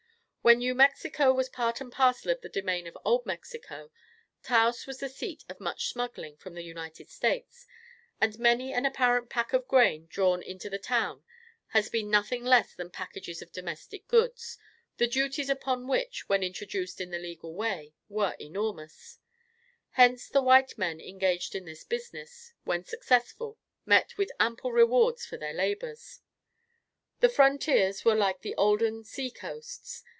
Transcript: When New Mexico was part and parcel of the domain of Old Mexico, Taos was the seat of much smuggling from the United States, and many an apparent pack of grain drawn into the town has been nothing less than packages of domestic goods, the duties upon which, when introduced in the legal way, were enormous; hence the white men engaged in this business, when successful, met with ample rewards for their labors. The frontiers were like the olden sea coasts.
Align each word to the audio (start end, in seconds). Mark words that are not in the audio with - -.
When 0.43 0.57
New 0.57 0.73
Mexico 0.73 1.31
was 1.31 1.49
part 1.49 1.81
and 1.81 1.91
parcel 1.91 2.31
of 2.31 2.41
the 2.41 2.49
domain 2.49 2.87
of 2.87 2.97
Old 3.05 3.27
Mexico, 3.27 3.91
Taos 4.41 4.87
was 4.87 4.99
the 4.99 5.07
seat 5.07 5.45
of 5.47 5.59
much 5.59 5.89
smuggling 5.89 6.35
from 6.35 6.55
the 6.55 6.63
United 6.63 7.11
States, 7.11 7.67
and 8.19 8.39
many 8.39 8.73
an 8.73 8.83
apparent 8.83 9.29
pack 9.29 9.53
of 9.53 9.67
grain 9.67 10.07
drawn 10.09 10.41
into 10.41 10.67
the 10.67 10.79
town 10.79 11.23
has 11.67 11.89
been 11.91 12.09
nothing 12.09 12.43
less 12.43 12.73
than 12.73 12.89
packages 12.89 13.43
of 13.43 13.51
domestic 13.51 14.07
goods, 14.07 14.57
the 14.97 15.05
duties 15.05 15.47
upon 15.47 15.87
which, 15.87 16.27
when 16.27 16.41
introduced 16.41 16.99
in 16.99 17.11
the 17.11 17.19
legal 17.19 17.53
way, 17.53 17.93
were 18.09 18.35
enormous; 18.39 19.19
hence 19.91 20.27
the 20.27 20.41
white 20.41 20.75
men 20.75 20.99
engaged 20.99 21.53
in 21.53 21.65
this 21.65 21.83
business, 21.83 22.51
when 22.63 22.83
successful, 22.83 23.59
met 23.85 24.17
with 24.17 24.31
ample 24.39 24.71
rewards 24.71 25.23
for 25.23 25.37
their 25.37 25.53
labors. 25.53 26.21
The 27.19 27.29
frontiers 27.29 28.03
were 28.03 28.15
like 28.15 28.41
the 28.41 28.55
olden 28.55 29.03
sea 29.03 29.29
coasts. 29.29 30.03